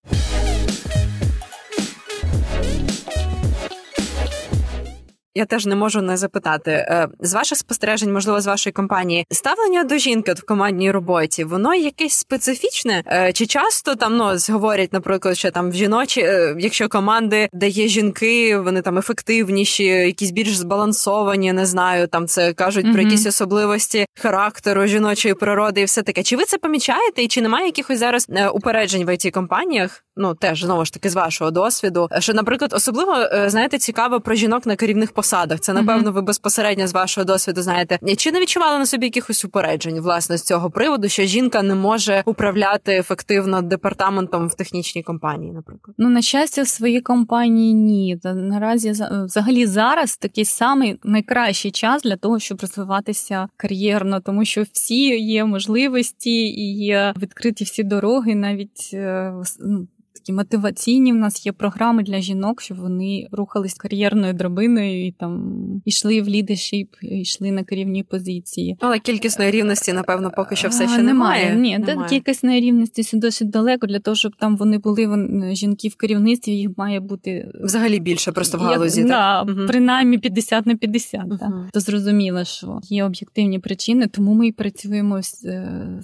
[5.35, 9.83] Я теж не можу не запитати е, з ваших спостережень, можливо, з вашої компанії, ставлення
[9.83, 13.03] до жінки в командній роботі, воно якесь специфічне?
[13.07, 17.67] Е, чи часто там ну говорять, наприклад, що там в жіночі, е, якщо команди, де
[17.67, 22.93] є жінки, вони там ефективніші, якісь більш збалансовані, не знаю, там це кажуть mm-hmm.
[22.93, 26.23] про якісь особливості характеру жіночої природи, і все таке.
[26.23, 27.23] Чи ви це помічаєте?
[27.23, 30.03] І чи немає якихось зараз упереджень в it компаніях?
[30.15, 33.15] Ну теж знову ж таки з вашого досвіду, що, наприклад, особливо
[33.45, 35.59] знаєте, цікаво про жінок на керівних посадах.
[35.59, 37.99] Це напевно ви безпосередньо з вашого досвіду знаєте.
[38.17, 42.23] Чи не відчували на собі якихось упереджень власне з цього приводу, що жінка не може
[42.25, 45.51] управляти ефективно департаментом в технічній компанії?
[45.51, 48.19] Наприклад, ну на щастя, в своїй компанії ні.
[48.23, 48.93] Наразі
[49.25, 55.45] взагалі зараз такий самий найкращий час для того, щоб розвиватися кар'єрно, тому що всі є
[55.45, 59.87] можливості і є відкриті всі дороги, навіть е, ну,
[60.21, 65.61] такі мотиваційні в нас є програми для жінок, щоб вони рухались кар'єрною драбиною і там
[65.85, 68.77] йшли в лідершіп, йшли на керівні позиції.
[68.79, 71.45] Але кількісної рівності, напевно, поки що все ще а, немає.
[71.45, 71.61] немає.
[71.61, 72.09] Ні, немає.
[72.09, 76.51] кількісної рівності досить далеко для того, щоб там вони були вони, жінки в керівництві.
[76.51, 79.01] Їх має бути взагалі більше просто в галузі.
[79.01, 79.45] Як, так?
[79.45, 79.67] Да, угу.
[79.67, 81.21] Принаймні 50 на 50.
[81.25, 81.37] Угу.
[81.37, 81.49] Так.
[81.73, 85.45] То зрозуміло, що є об'єктивні причини, тому ми і працюємо з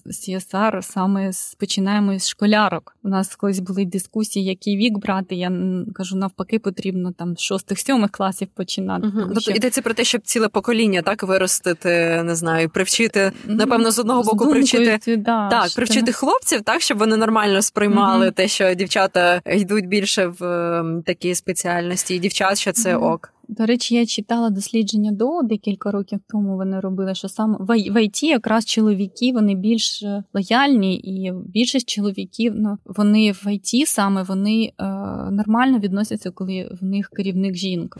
[0.05, 2.97] CSR саме з починаємо з школярок.
[3.03, 5.35] У нас колись були дискусії дискусії, який вік брати.
[5.35, 5.51] Я
[5.95, 9.07] кажу, навпаки, потрібно там шостих, сьомих класів починати.
[9.07, 9.21] Угу.
[9.25, 9.51] Тобто що...
[9.51, 14.45] йдеться про те, щоб ціле покоління так виростити, не знаю, привчити, напевно, з одного боку,
[14.45, 16.11] з привчити да, так, привчити ти...
[16.11, 18.33] хлопців, так, щоб вони нормально сприймали угу.
[18.35, 23.07] те, що дівчата йдуть більше в такі спеціальності, і дівчат, що це угу.
[23.07, 23.33] ок.
[23.47, 26.55] До речі, я читала дослідження до декілька років тому.
[26.57, 32.53] Вони робили, що саме в ІТ якраз чоловіки вони більш е, лояльні, і більшість чоловіків
[32.55, 34.85] ну вони в ІТ саме вони е,
[35.31, 37.99] нормально відносяться, коли в них керівник жінка.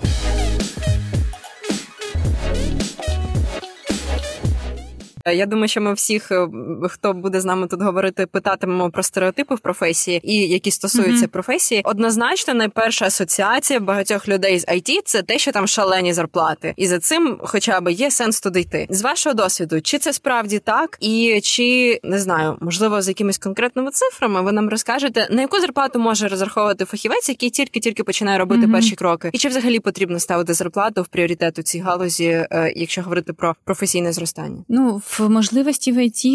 [5.32, 6.48] Я думаю, що ми всіх, е,
[6.90, 11.30] хто буде з нами тут говорити, питатимемо про стереотипи в професії і які стосуються mm-hmm.
[11.30, 11.82] професії.
[11.84, 17.00] Однозначно, найперша асоціація багатьох людей з IT– це те, що там шалені зарплати, і за
[17.00, 18.88] цим, хоча б є сенс туди йти.
[18.90, 23.92] З вашого досвіду, чи це справді так, і чи не знаю, можливо, з якимись конкретними
[23.92, 28.72] цифрами ви нам розкажете, на яку зарплату може розраховувати фахівець, який тільки-тільки починає робити mm-hmm.
[28.72, 33.02] перші кроки, і чи взагалі потрібно ставити зарплату в пріоритет у цій галузі, е, якщо
[33.02, 34.64] говорити про професійне зростання?
[34.70, 36.26] Ну в можливості в ІТ,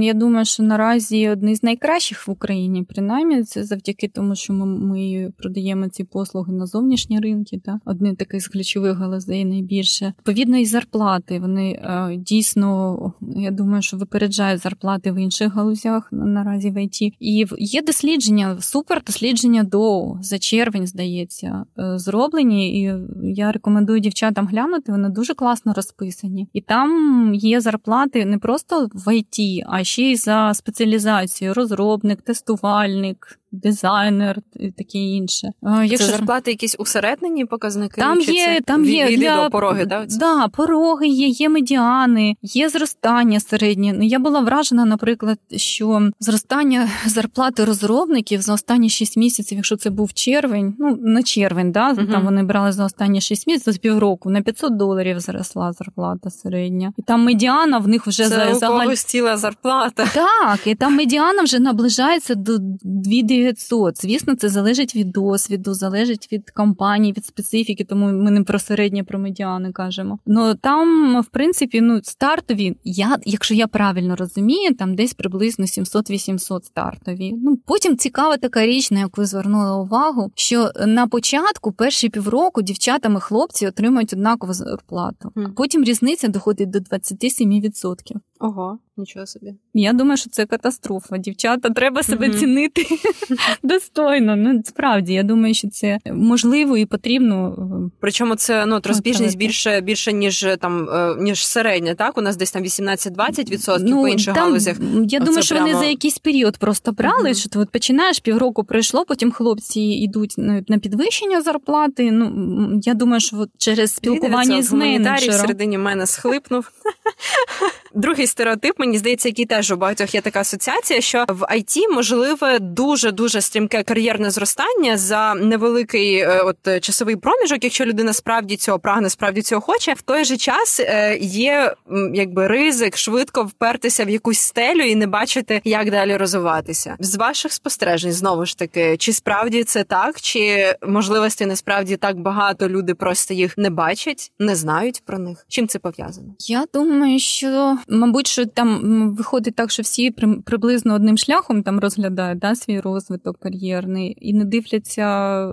[0.00, 4.66] я думаю, що наразі одні з найкращих в Україні, принаймні, це завдяки тому, що ми,
[4.66, 7.60] ми продаємо ці послуги на зовнішні ринки.
[7.64, 10.12] Та одні таких з ключових галузей найбільше.
[10.18, 12.98] Відповідно, і зарплати вони е, дійсно,
[13.36, 17.02] я думаю, що випереджають зарплати в інших галузях наразі в ІТ.
[17.02, 22.82] І є дослідження, супер дослідження до за червень, здається, е, зроблені.
[22.82, 24.92] І я рекомендую дівчатам глянути.
[24.92, 30.16] Вони дуже класно розписані, і там є зарплати не просто в ІТ, а ще й
[30.16, 35.48] за спеціалізацією: розробник, тестувальник дизайнер і таке інше.
[35.62, 38.00] Якщо Це зарплати якісь усереднені показники?
[38.00, 39.44] Там чи є це там є від, для...
[39.44, 40.06] до пороги, да?
[40.10, 43.92] Да, пороги є, є медіани, є зростання середнє.
[43.92, 49.90] Ну я була вражена, наприклад, що зростання зарплати розробників за останні 6 місяців, якщо це
[49.90, 53.78] був червень, ну не червень, да uh там вони брали за останні 6 місяців з
[53.78, 58.96] півроку на 500 доларів зросла зарплата середня, і там медіана в них вже це за
[58.96, 60.06] ціла зарплата.
[60.14, 64.02] Так, і там медіана вже наближається до 2 900.
[64.02, 69.04] Звісно, це залежить від досвіду, залежить від компанії, від специфіки, тому ми не про середнє
[69.04, 70.18] про медіани кажемо.
[70.26, 76.64] Ну там, в принципі, ну стартові, я, якщо я правильно розумію, там десь приблизно 700-800
[76.64, 77.34] стартові.
[77.42, 83.16] Ну потім цікава така річ, на яку звернула увагу, що на початку, перші півроку, дівчатам
[83.16, 87.94] і хлопці отримують однакову зарплату, а потім різниця доходить до 27%.
[88.40, 89.54] Ого, нічого собі.
[89.74, 91.18] Я думаю, що це катастрофа.
[91.18, 92.38] Дівчата, треба себе mm-hmm.
[92.38, 92.86] цінити
[93.62, 94.36] достойно.
[94.36, 97.56] Ну справді, я думаю, що це можливо і потрібно.
[97.86, 101.94] Е, Причому це ну розбіжність більше більше ніж там е, ніж середня.
[101.94, 104.76] Так у нас десь там 18-20% ну, по інших там, галузях.
[105.08, 105.70] Я думаю, що прямо...
[105.70, 107.28] вони за якийсь період просто брали.
[107.28, 107.34] Mm-hmm.
[107.34, 110.34] Що ти от починаєш півроку пройшло, потім хлопці йдуть
[110.68, 112.10] на підвищення зарплати.
[112.12, 115.36] Ну я думаю, що от через спілкування з менеджером.
[115.36, 116.70] в середині мене схлипнув.
[117.94, 122.58] Другий стереотип, мені здається, який теж у багатьох є така асоціація, що в IT можливе
[122.58, 128.78] дуже дуже стрімке кар'єрне зростання за невеликий е, от часовий проміжок, якщо людина справді цього
[128.78, 129.92] прагне, справді цього хоче.
[129.92, 131.74] В той же час е, є
[132.14, 136.96] якби ризик швидко впертися в якусь стелю і не бачити, як далі розвиватися.
[137.00, 142.68] З ваших спостережень знову ж таки, чи справді це так, чи можливості насправді так багато
[142.68, 145.46] люди просто їх не бачать, не знають про них.
[145.48, 146.28] Чим це пов'язано?
[146.38, 150.10] Я думаю, що мабуть, що там виходить так, що всі
[150.44, 153.07] приблизно одним шляхом там розглядають да, свій розвиток
[153.40, 155.52] кар'єрний і не дивляться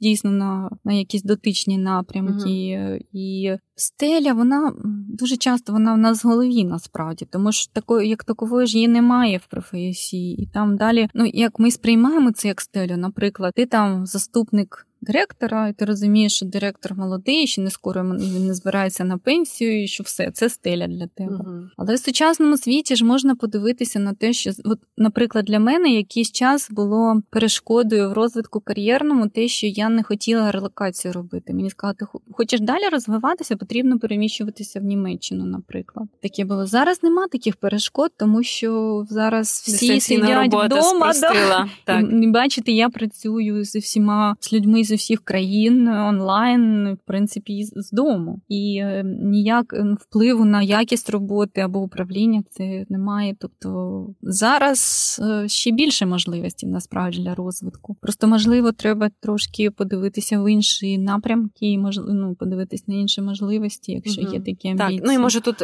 [0.00, 2.48] дійсно на на якісь дотичні напрямки.
[2.48, 4.72] uh І стеля, вона
[5.08, 8.88] дуже часто вона в нас в голові насправді, тому що такої, як такової ж її
[8.88, 10.42] немає в професії.
[10.42, 15.68] І там далі, ну як ми сприймаємо це як стелю, наприклад, ти там заступник директора,
[15.68, 19.86] і ти розумієш, що директор молодий, що не скоро він не збирається на пенсію, і
[19.86, 21.36] що все це стеля для тебе.
[21.36, 25.88] uh Але в сучасному світі ж можна подивитися на те, що от, наприклад, для мене
[25.88, 31.54] якийсь час було перешкодою в розвитку кар'єрному, те, що я не хотіла релокацію робити.
[31.54, 36.08] Мені сказали, ти хочеш далі розвиватися, потрібно переміщуватися в Німеччину, наприклад.
[36.22, 37.02] Таке було зараз.
[37.02, 41.12] Нема таких перешкод, тому що зараз всі сидять вдома.
[41.20, 41.68] Да?
[41.84, 42.04] Так.
[42.22, 47.90] І, бачите, я працюю з всіма з людьми з усіх країн онлайн, в принципі, з
[47.92, 48.40] дому.
[48.48, 53.36] І е, ніяк е, впливу на якість роботи або управління це немає.
[53.40, 57.96] Тобто зараз е, ще більше можливостей насправді для розвитку.
[58.00, 64.22] Просто можливо, треба трошки подивитися в інші напрямки, і ну, подивитися на інші можливості, якщо
[64.22, 64.32] угу.
[64.32, 64.98] є такі амбіції.
[64.98, 65.56] Так, ну і може тут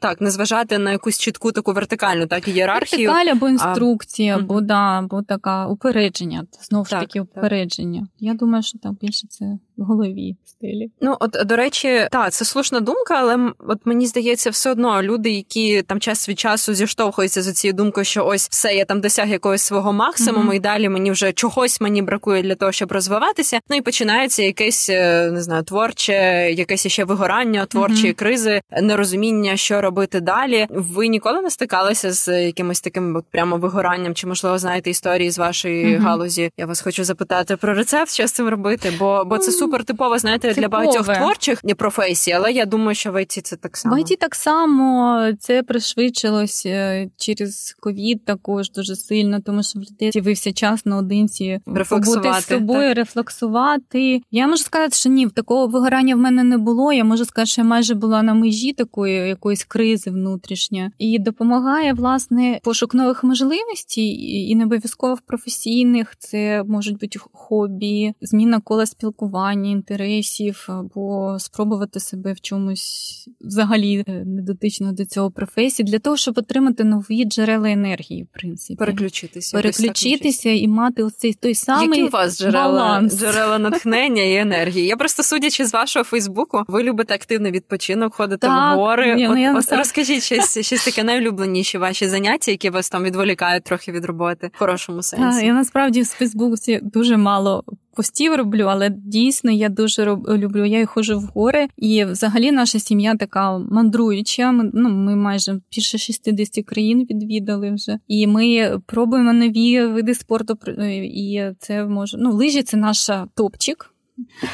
[0.00, 3.10] так не зважати на якусь чітку таку вертикальну, так ієрархію.
[3.10, 4.38] Вертикаль або інструкція, а...
[4.38, 6.46] або да, або така упередження.
[6.60, 8.06] Знову ж таки, упередження.
[8.18, 9.44] Я думаю, що так більше це
[9.76, 10.90] в голові стилі.
[11.00, 15.30] Ну от до речі, так, це слушна думка, але от мені здається, все одно люди,
[15.30, 19.28] які там час від часу зіштовхуються з цією думкою, що ось все, я там досяг
[19.28, 20.56] якогось свого максимуму, mm-hmm.
[20.56, 23.60] і далі мені вже чогось мені бракує для того, щоб розвиватися.
[23.70, 26.12] Ну і починається якесь е, не знаю, творче,
[26.52, 28.14] якесь ще вигорання, творчі mm-hmm.
[28.14, 30.66] кризи, нерозуміння, що робити далі.
[30.70, 34.14] Ви ніколи не стикалися з якимось таким от прямо вигоранням?
[34.14, 36.00] Чи можливо знаєте історії з вашої mm-hmm.
[36.00, 36.50] галузі?
[36.56, 38.59] Я вас хочу запитати про рецепт, що з цим робити,
[38.98, 40.60] бо бо це супер типово, знаєте, Типове.
[40.60, 43.96] для багатьох творчих професій, але я думаю, що в ІТ це так само.
[43.96, 49.82] В ІТ так само це пришвидшилось е, через ковід також дуже сильно, тому що в
[49.82, 52.96] людей з'явився час наодинці побути з собою, так.
[52.96, 54.22] рефлексувати.
[54.30, 56.92] Я можу сказати, що ні, такого вигорання в мене не було.
[56.92, 60.90] Я можу сказати, що я майже була на межі такої якоїсь кризи внутрішньої.
[60.98, 68.49] і допомагає власне пошук нових можливостей, і не обов'язково професійних це можуть бути хобі, зміна
[68.58, 75.86] кола спілкування спілкування інтересів, або спробувати себе в чомусь взагалі е, недотично до цього професії,
[75.86, 78.76] для того, щоб отримати нові джерела енергії, в принципі.
[78.78, 79.56] Переключитися.
[79.56, 83.18] Переключитися і мати оцей той самий Які у вас джерела, баланс.
[83.18, 84.86] джерела натхнення і енергії?
[84.86, 89.14] Я просто судячи з вашого Фейсбуку, ви любите активний відпочинок, ходите так, в гори.
[89.14, 93.04] Ні, от, ну, я от, розкажіть щось, щось таке найулюбленіші ваші заняття, які вас там
[93.04, 95.38] відволікають трохи від роботи в хорошому сенсі.
[95.38, 97.64] Так, Я насправді в Фейсбуці дуже мало
[97.94, 100.64] постів роблю, але дійсно я дуже люблю.
[100.64, 104.52] Я ходжу в гори, і взагалі наша сім'я така мандруюча.
[104.52, 110.58] Ми, ну, ми майже більше 60 країн відвідали вже, і ми пробуємо нові види спорту.
[111.02, 113.89] І це може ну лижі це наша топчик.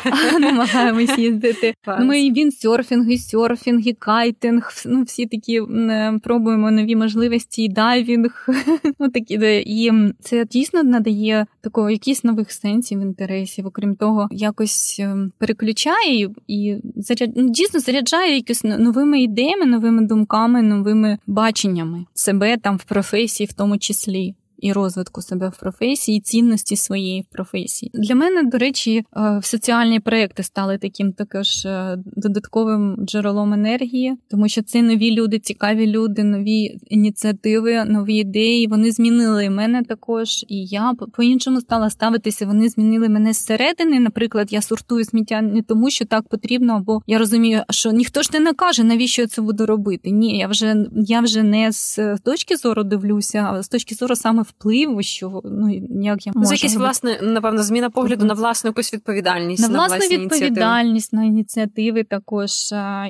[0.40, 1.74] намагаємось їздити.
[1.98, 7.64] Ну, Ми і віндсерфінг, і серфінг, і кайтинг, ну всі такі е, пробуємо нові можливості,
[7.64, 8.46] і дайвінг.
[8.98, 9.34] ну такі
[9.66, 13.66] і це дійсно надає такого якісь нових сенсів, інтересів.
[13.66, 17.30] Окрім того, якось е, переключає і заряд...
[17.36, 23.52] ну, дійсно заряджає якось новими ідеями, новими думками, новими баченнями себе там в професії, в
[23.52, 27.90] тому числі і розвитку себе в професії, і цінності своєї в професії.
[27.94, 34.48] Для мене, до речі, е, соціальні проекти стали таким також е, додатковим джерелом енергії, тому
[34.48, 38.66] що це нові люди, цікаві люди, нові ініціативи, нові ідеї.
[38.66, 42.46] Вони змінили мене також, і я по-іншому стала ставитися.
[42.46, 44.00] Вони змінили мене зсередини.
[44.00, 48.30] Наприклад, я сортую сміття не тому, що так потрібно, або я розумію, що ніхто ж
[48.32, 50.10] не накаже, навіщо я це буду робити.
[50.10, 54.42] Ні, я вже я вже не з точки зору дивлюся, а з точки зору саме
[54.48, 55.70] впливу, що ну
[56.02, 56.48] як я можу...
[56.48, 61.12] Це якісь власне, напевно, зміна погляду на власну якусь відповідальність на, на власну власні відповідальність
[61.12, 61.30] ініціативи.
[61.30, 62.50] на ініціативи також.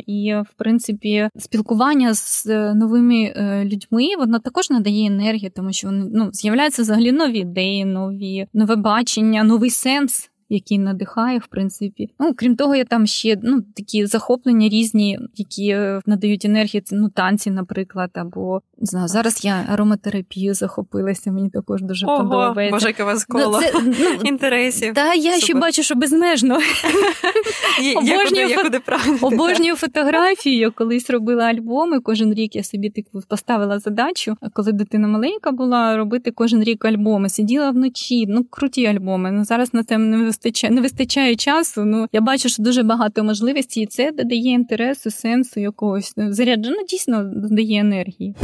[0.07, 5.87] І в принципі спілкування з е, новими е, людьми воно також надає енергію, тому що
[5.89, 12.11] вони ну з'являються взагалі нові ідеї, нові нове бачення, новий сенс який надихає, в принципі.
[12.21, 16.97] Ну, крім того, я там ще ну, такі захоплення різні, які е, надають енергію, це
[16.97, 22.77] ну, танці, наприклад, або не знаю, зараз я ароматерапію захопилася, мені також дуже Ого, подобається.
[22.77, 24.95] Боже, яке вас коло ну, ну, інтересів.
[24.95, 25.43] Та я Супер.
[25.43, 26.59] ще бачу, що безмежно.
[29.21, 30.59] Обожнюю фотографію.
[30.59, 32.01] Я колись робила альбоми.
[32.01, 37.29] Кожен рік я собі таку поставила задачу, коли дитина маленька була, робити кожен рік альбоми.
[37.29, 39.33] Сиділа вночі, ну круті альбоми.
[39.33, 41.85] Ну зараз на це не вистачає, не вистачає часу.
[41.85, 46.87] Ну я бачу, що дуже багато можливостей, і це додає інтересу, сенсу якогось заряджено, ну,
[46.87, 48.35] дійсно додає енергії.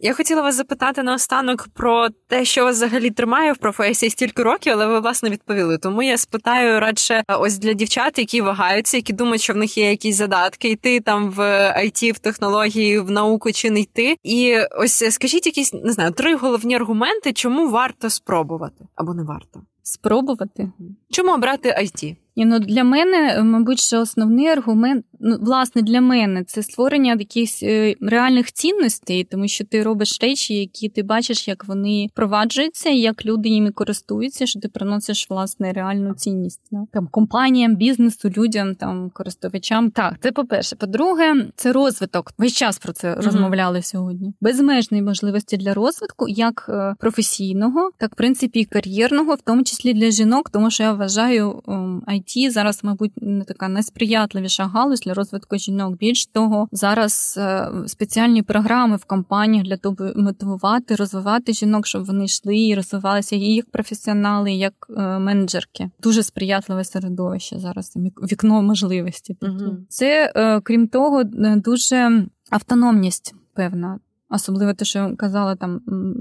[0.00, 4.72] Я хотіла вас запитати наостанок про те, що вас взагалі тримає в професії стільки років,
[4.72, 5.78] але ви власне відповіли.
[5.78, 9.90] Тому я спитаю радше ось для дівчат, які вагаються, які думають, що в них є
[9.90, 11.40] якісь задатки, йти там в
[11.78, 14.16] IT, в технології, в науку чи не йти.
[14.22, 19.62] І ось скажіть якісь не знаю, три головні аргументи, чому варто спробувати або не варто
[19.88, 20.72] спробувати.
[21.10, 22.16] Чому обрати IT?
[22.38, 27.62] І, ну, Для мене, мабуть, що основний аргумент, ну, власне, для мене це створення якихось
[27.62, 33.26] е, реальних цінностей, тому що ти робиш речі, які ти бачиш, як вони впроваджуються, як
[33.26, 39.10] люди їми користуються, що ти приносиш власне реальну цінність ну, там компаніям, бізнесу, людям, там
[39.14, 39.90] користувачам.
[39.90, 40.76] Так, це по-перше.
[40.76, 42.32] По-друге, це розвиток.
[42.38, 43.22] Весь час про це mm-hmm.
[43.22, 44.32] розмовляли сьогодні.
[44.40, 49.94] Безмежні можливості для розвитку, як е, професійного, так в принципі і кар'єрного, в тому числі
[49.94, 51.62] для жінок, тому що я вважаю
[52.08, 55.96] IT ем, зараз, мабуть, не така найсприятливіша галузь для розвитку жінок.
[55.96, 62.24] Більш того, зараз е, спеціальні програми в компаніях для того, мотивувати, розвивати жінок, щоб вони
[62.24, 65.90] йшли і розвивалися і як професіонали, як е, менеджерки.
[66.02, 67.96] Дуже сприятливе середовище зараз.
[68.32, 69.36] Вікно можливості.
[69.42, 69.76] Угу.
[69.88, 71.24] Це е, крім того,
[71.56, 73.98] дуже автономність певна.
[74.30, 75.80] Особливо те, що казала там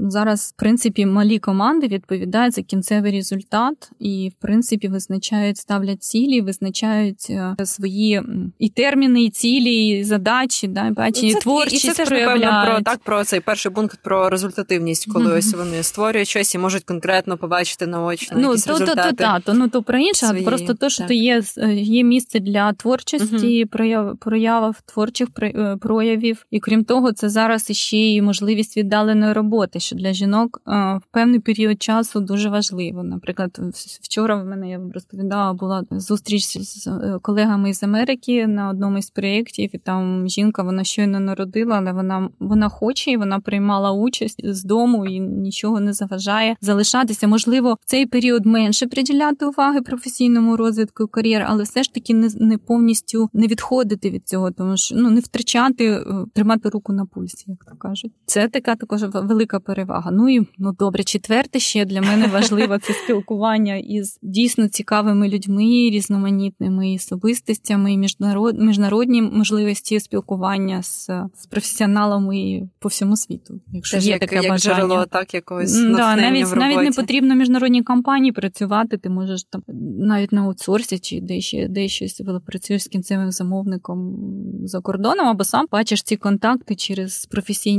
[0.09, 6.41] зараз, в принципі, малі команди відповідають за кінцевий результат, і в принципі визначають, ставлять цілі,
[6.41, 8.21] визначають е, свої
[8.59, 12.81] і терміни, і цілі, і задачі, да, бачення, це, творчість і це теж, напевно, про
[12.81, 15.37] так про цей перший пункт про результативність, коли mm-hmm.
[15.37, 19.15] ось вони створюють щось і можуть конкретно побачити наочно ну, якісь то, результати.
[19.15, 21.43] То, то, то, ну то про інше, свої, просто то, що то є
[21.73, 23.65] є місце для творчості, mm-hmm.
[23.65, 29.33] прояв прояв творчих е, проявів, і крім того, це зараз іще ще й можливість віддаленої
[29.33, 33.03] роботи, що для жінок в певний період часу дуже важливо.
[33.03, 33.59] Наприклад,
[34.01, 39.09] вчора в мене я розповідала, була зустріч з е, колегами з Америки на одному із
[39.09, 44.41] проєктів, і там жінка вона щойно народила, але вона вона хоче і вона приймала участь
[44.43, 47.27] з дому і нічого не заважає залишатися.
[47.27, 52.29] Можливо, в цей період менше приділяти уваги професійному розвитку кар'єри, але все ж таки не
[52.39, 57.05] не повністю не відходити від цього, тому що ну не втрачати, е, тримати руку на
[57.05, 57.86] пульсі, як то кажуть.
[58.25, 60.11] Це така також велика перевага.
[60.11, 65.63] Ну і ну добре, четверте ще для мене важливо це спілкування із дійсно цікавими людьми,
[65.63, 73.61] різноманітними особистостями, міжнарод, міжнародні можливості спілкування з, з професіоналами по всьому світу.
[73.73, 74.75] Якщо Теж є як, таке як бажання.
[74.75, 76.75] джерело, так якогось да, навіть в роботі.
[76.75, 78.97] навіть не потрібно міжнародній компанії працювати.
[78.97, 79.63] Ти можеш там
[79.99, 84.17] навіть на аутсорсі чи де ще де щось працюєш з кінцевим замовником
[84.63, 87.76] за кордоном, або сам бачиш ці контакти через професійні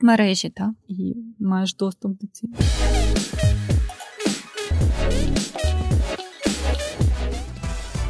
[0.00, 2.52] мережі, та і маєш доступ до цього.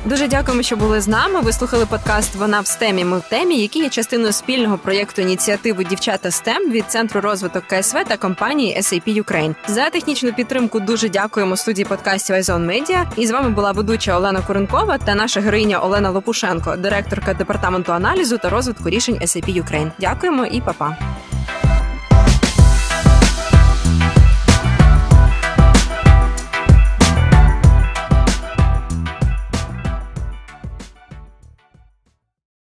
[0.09, 1.40] Дуже дякуємо, що були з нами.
[1.40, 3.04] Ви слухали подкаст Вона в стемі.
[3.04, 8.04] Ми в темі, який є частиною спільного проєкту ініціативи Дівчата STEM від центру розвиток КСВ
[8.09, 9.54] та компанії SAP Ukraine.
[9.66, 13.04] За технічну підтримку дуже дякуємо студії подкастів iZone Media.
[13.16, 18.38] І з вами була ведуча Олена Куренкова та наша героїня Олена Лопушенко, директорка департаменту аналізу
[18.38, 19.90] та розвитку рішень SAP Ukraine.
[20.00, 20.96] Дякуємо і па-па.